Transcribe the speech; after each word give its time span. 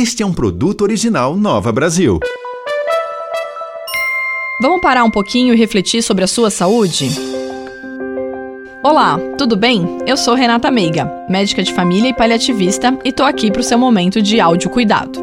Este 0.00 0.22
é 0.22 0.26
um 0.26 0.32
produto 0.32 0.82
original 0.82 1.36
Nova 1.36 1.72
Brasil. 1.72 2.20
Vamos 4.62 4.80
parar 4.80 5.02
um 5.02 5.10
pouquinho 5.10 5.52
e 5.52 5.56
refletir 5.56 6.02
sobre 6.02 6.22
a 6.22 6.28
sua 6.28 6.50
saúde? 6.50 7.10
Olá, 8.80 9.18
tudo 9.36 9.56
bem? 9.56 9.98
Eu 10.06 10.16
sou 10.16 10.36
Renata 10.36 10.70
Meiga, 10.70 11.12
médica 11.28 11.64
de 11.64 11.74
família 11.74 12.10
e 12.10 12.14
paliativista, 12.14 12.96
e 13.04 13.10
tô 13.10 13.24
aqui 13.24 13.50
para 13.50 13.58
o 13.58 13.64
seu 13.64 13.76
momento 13.76 14.22
de 14.22 14.38
áudio 14.38 14.70
cuidado. 14.70 15.18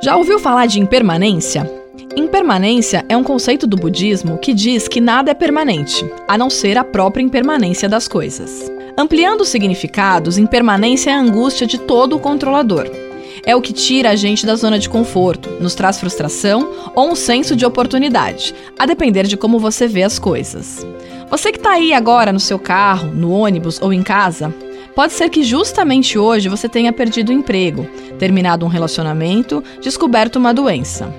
Já 0.00 0.16
ouviu 0.16 0.38
falar 0.38 0.66
de 0.66 0.78
impermanência? 0.78 1.68
Impermanência 2.16 3.04
é 3.08 3.16
um 3.16 3.24
conceito 3.24 3.66
do 3.66 3.76
budismo 3.76 4.38
que 4.38 4.54
diz 4.54 4.86
que 4.86 5.00
nada 5.00 5.32
é 5.32 5.34
permanente, 5.34 6.08
a 6.28 6.38
não 6.38 6.48
ser 6.48 6.78
a 6.78 6.84
própria 6.84 7.24
impermanência 7.24 7.88
das 7.88 8.06
coisas. 8.06 8.70
Ampliando 8.96 9.40
os 9.40 9.48
significados, 9.48 10.38
impermanência 10.38 11.10
é 11.10 11.14
a 11.14 11.20
angústia 11.20 11.66
de 11.66 11.78
todo 11.78 12.14
o 12.14 12.20
controlador. 12.20 13.01
É 13.44 13.56
o 13.56 13.60
que 13.60 13.72
tira 13.72 14.10
a 14.10 14.16
gente 14.16 14.46
da 14.46 14.54
zona 14.54 14.78
de 14.78 14.88
conforto, 14.88 15.50
nos 15.60 15.74
traz 15.74 15.98
frustração 15.98 16.70
ou 16.94 17.10
um 17.10 17.16
senso 17.16 17.56
de 17.56 17.66
oportunidade, 17.66 18.54
a 18.78 18.86
depender 18.86 19.26
de 19.26 19.36
como 19.36 19.58
você 19.58 19.88
vê 19.88 20.04
as 20.04 20.18
coisas. 20.18 20.86
Você 21.28 21.50
que 21.50 21.58
está 21.58 21.72
aí 21.72 21.92
agora 21.92 22.32
no 22.32 22.38
seu 22.38 22.58
carro, 22.58 23.08
no 23.12 23.32
ônibus 23.32 23.80
ou 23.82 23.92
em 23.92 24.02
casa, 24.02 24.54
pode 24.94 25.12
ser 25.12 25.28
que 25.28 25.42
justamente 25.42 26.16
hoje 26.16 26.48
você 26.48 26.68
tenha 26.68 26.92
perdido 26.92 27.30
o 27.30 27.32
emprego, 27.32 27.84
terminado 28.16 28.64
um 28.64 28.68
relacionamento, 28.68 29.64
descoberto 29.80 30.36
uma 30.36 30.54
doença. 30.54 31.12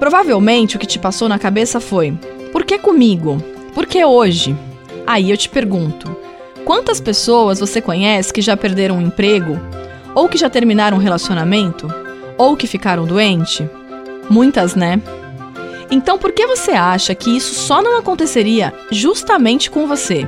Provavelmente 0.00 0.76
o 0.76 0.78
que 0.78 0.86
te 0.86 0.98
passou 0.98 1.28
na 1.28 1.38
cabeça 1.38 1.78
foi: 1.78 2.18
por 2.50 2.64
que 2.64 2.78
comigo? 2.78 3.40
Por 3.74 3.86
que 3.86 4.04
hoje? 4.04 4.56
Aí 5.06 5.30
eu 5.30 5.36
te 5.36 5.48
pergunto: 5.48 6.16
quantas 6.64 7.00
pessoas 7.00 7.60
você 7.60 7.80
conhece 7.80 8.32
que 8.32 8.40
já 8.40 8.56
perderam 8.56 8.96
um 8.96 9.02
emprego? 9.02 9.60
Ou 10.14 10.28
que 10.28 10.38
já 10.38 10.48
terminaram 10.48 10.96
um 10.96 11.00
relacionamento? 11.00 11.92
Ou 12.38 12.56
que 12.56 12.66
ficaram 12.66 13.04
doentes? 13.04 13.66
Muitas, 14.30 14.74
né? 14.74 15.00
Então 15.90 16.18
por 16.18 16.32
que 16.32 16.46
você 16.46 16.72
acha 16.72 17.14
que 17.14 17.36
isso 17.36 17.54
só 17.54 17.82
não 17.82 17.98
aconteceria 17.98 18.72
justamente 18.90 19.70
com 19.70 19.86
você? 19.86 20.26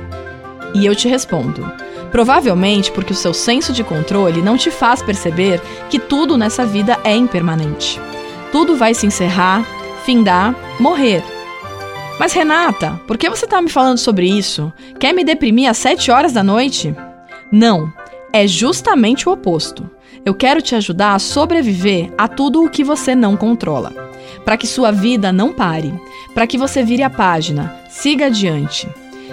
E 0.73 0.85
eu 0.85 0.95
te 0.95 1.07
respondo: 1.07 1.69
provavelmente 2.11 2.91
porque 2.91 3.13
o 3.13 3.15
seu 3.15 3.33
senso 3.33 3.73
de 3.73 3.83
controle 3.83 4.41
não 4.41 4.57
te 4.57 4.69
faz 4.69 5.01
perceber 5.01 5.61
que 5.89 5.99
tudo 5.99 6.37
nessa 6.37 6.65
vida 6.65 6.97
é 7.03 7.15
impermanente. 7.15 7.99
Tudo 8.51 8.75
vai 8.75 8.93
se 8.93 9.05
encerrar, 9.05 9.65
findar, 10.05 10.55
morrer. 10.79 11.23
Mas 12.19 12.33
Renata, 12.33 12.99
por 13.05 13.17
que 13.17 13.29
você 13.29 13.45
está 13.45 13.61
me 13.61 13.69
falando 13.69 13.97
sobre 13.97 14.27
isso? 14.27 14.71
Quer 14.99 15.13
me 15.13 15.23
deprimir 15.23 15.69
às 15.69 15.77
7 15.77 16.09
horas 16.09 16.33
da 16.33 16.43
noite? 16.43 16.95
Não, 17.51 17.91
é 18.33 18.47
justamente 18.47 19.27
o 19.27 19.31
oposto. 19.31 19.89
Eu 20.25 20.33
quero 20.33 20.61
te 20.61 20.75
ajudar 20.75 21.15
a 21.15 21.19
sobreviver 21.19 22.11
a 22.17 22.27
tudo 22.27 22.63
o 22.63 22.69
que 22.69 22.83
você 22.83 23.15
não 23.15 23.37
controla. 23.37 23.93
Para 24.43 24.57
que 24.57 24.67
sua 24.67 24.91
vida 24.91 25.31
não 25.31 25.53
pare, 25.53 25.93
para 26.33 26.47
que 26.47 26.57
você 26.57 26.83
vire 26.83 27.03
a 27.03 27.09
página, 27.09 27.75
siga 27.89 28.27
adiante. 28.27 28.87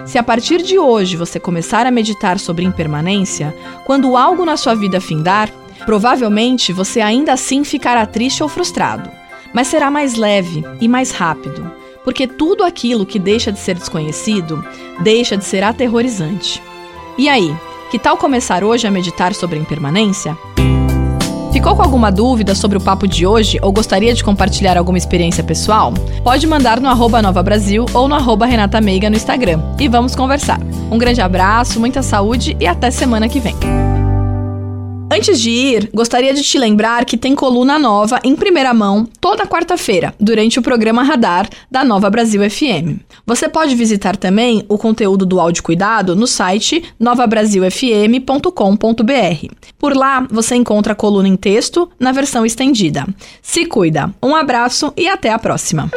Se 0.04 0.18
a 0.18 0.22
partir 0.22 0.62
de 0.62 0.78
hoje 0.78 1.16
você 1.16 1.38
começar 1.38 1.86
a 1.86 1.90
meditar 1.90 2.38
sobre 2.38 2.64
impermanência, 2.64 3.54
quando 3.84 4.16
algo 4.16 4.44
na 4.44 4.56
sua 4.56 4.74
vida 4.74 5.00
findar, 5.00 5.50
Provavelmente 5.84 6.72
você 6.72 7.00
ainda 7.00 7.32
assim 7.32 7.62
ficará 7.62 8.06
triste 8.06 8.42
ou 8.42 8.48
frustrado, 8.48 9.10
mas 9.52 9.68
será 9.68 9.90
mais 9.90 10.14
leve 10.14 10.64
e 10.80 10.88
mais 10.88 11.10
rápido, 11.10 11.70
porque 12.02 12.26
tudo 12.26 12.64
aquilo 12.64 13.04
que 13.04 13.18
deixa 13.18 13.52
de 13.52 13.58
ser 13.58 13.74
desconhecido 13.74 14.64
deixa 15.00 15.36
de 15.36 15.44
ser 15.44 15.62
aterrorizante. 15.62 16.62
E 17.18 17.28
aí, 17.28 17.54
que 17.94 17.98
tal 18.00 18.16
começar 18.16 18.64
hoje 18.64 18.88
a 18.88 18.90
meditar 18.90 19.32
sobre 19.32 19.56
a 19.56 19.60
impermanência? 19.62 20.36
Ficou 21.52 21.76
com 21.76 21.82
alguma 21.82 22.10
dúvida 22.10 22.52
sobre 22.52 22.76
o 22.76 22.80
papo 22.80 23.06
de 23.06 23.24
hoje 23.24 23.56
ou 23.62 23.70
gostaria 23.70 24.12
de 24.12 24.24
compartilhar 24.24 24.76
alguma 24.76 24.98
experiência 24.98 25.44
pessoal? 25.44 25.94
Pode 26.24 26.44
mandar 26.44 26.80
no 26.80 26.88
arroba 26.88 27.22
Nova 27.22 27.40
Brasil 27.40 27.86
ou 27.94 28.08
no 28.08 28.16
arroba 28.16 28.46
Renata 28.46 28.80
Meiga 28.80 29.08
no 29.08 29.14
Instagram 29.14 29.62
e 29.78 29.86
vamos 29.86 30.16
conversar. 30.16 30.58
Um 30.90 30.98
grande 30.98 31.20
abraço, 31.20 31.78
muita 31.78 32.02
saúde 32.02 32.56
e 32.58 32.66
até 32.66 32.90
semana 32.90 33.28
que 33.28 33.38
vem. 33.38 33.54
Antes 35.14 35.41
de 35.41 35.48
ir, 35.48 35.89
gostaria 35.95 36.35
de 36.35 36.42
te 36.42 36.58
lembrar 36.58 37.05
que 37.05 37.17
tem 37.17 37.36
coluna 37.36 37.79
nova 37.79 38.19
em 38.25 38.35
primeira 38.35 38.75
mão 38.75 39.07
toda 39.20 39.47
quarta-feira, 39.47 40.13
durante 40.19 40.58
o 40.58 40.63
programa 40.63 41.05
Radar 41.05 41.48
da 41.70 41.85
Nova 41.85 42.11
Brasil 42.11 42.42
FM. 42.51 42.98
Você 43.25 43.48
pode 43.48 43.77
visitar 43.77 44.17
também 44.17 44.64
o 44.69 44.77
conteúdo 44.77 45.25
do 45.25 45.39
Áudio 45.39 45.63
Cuidado 45.63 46.17
no 46.17 46.27
site 46.27 46.83
novabrasilfm.com.br. 46.98 49.55
Por 49.79 49.97
lá, 49.97 50.27
você 50.29 50.57
encontra 50.57 50.95
a 50.95 50.97
coluna 50.97 51.29
em 51.29 51.36
texto 51.36 51.89
na 51.96 52.11
versão 52.11 52.45
estendida. 52.45 53.07
Se 53.41 53.67
cuida. 53.67 54.13
Um 54.20 54.35
abraço 54.35 54.92
e 54.96 55.07
até 55.07 55.31
a 55.31 55.39
próxima. 55.39 55.89